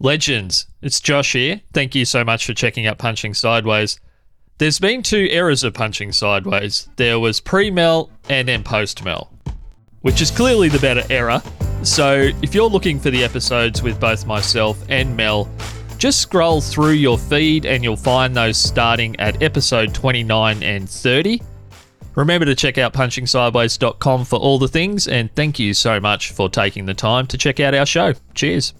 Legends, 0.00 0.66
it's 0.82 1.00
Josh 1.00 1.32
here. 1.32 1.60
Thank 1.72 1.94
you 1.94 2.04
so 2.04 2.24
much 2.24 2.46
for 2.46 2.52
checking 2.52 2.86
out 2.86 2.98
Punching 2.98 3.34
Sideways. 3.34 4.00
There's 4.58 4.78
been 4.80 5.02
two 5.02 5.28
eras 5.30 5.64
of 5.64 5.74
Punching 5.74 6.12
Sideways. 6.12 6.88
There 6.96 7.18
was 7.18 7.40
pre 7.40 7.70
Mel 7.70 8.10
and 8.28 8.48
then 8.48 8.62
post 8.64 9.04
Mel, 9.04 9.32
which 10.00 10.20
is 10.20 10.30
clearly 10.30 10.68
the 10.68 10.78
better 10.80 11.04
era. 11.10 11.42
So 11.82 12.30
if 12.42 12.54
you're 12.54 12.68
looking 12.68 12.98
for 12.98 13.10
the 13.10 13.22
episodes 13.22 13.82
with 13.82 14.00
both 14.00 14.26
myself 14.26 14.84
and 14.88 15.16
Mel, 15.16 15.48
just 15.96 16.20
scroll 16.20 16.60
through 16.60 16.92
your 16.92 17.16
feed 17.16 17.64
and 17.64 17.84
you'll 17.84 17.96
find 17.96 18.36
those 18.36 18.56
starting 18.56 19.18
at 19.20 19.42
episode 19.42 19.94
29 19.94 20.62
and 20.62 20.90
30. 20.90 21.40
Remember 22.16 22.44
to 22.46 22.54
check 22.54 22.78
out 22.78 22.92
punchingsideways.com 22.92 24.24
for 24.24 24.38
all 24.38 24.58
the 24.58 24.68
things, 24.68 25.08
and 25.08 25.34
thank 25.34 25.58
you 25.58 25.74
so 25.74 25.98
much 25.98 26.30
for 26.30 26.48
taking 26.48 26.86
the 26.86 26.94
time 26.94 27.26
to 27.26 27.38
check 27.38 27.58
out 27.58 27.74
our 27.74 27.86
show. 27.86 28.12
Cheers. 28.34 28.72